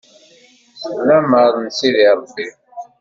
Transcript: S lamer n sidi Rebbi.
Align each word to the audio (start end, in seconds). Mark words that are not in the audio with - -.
S 0.79 0.81
lamer 1.07 1.51
n 1.61 1.65
sidi 1.77 2.03
Rebbi. 2.09 2.47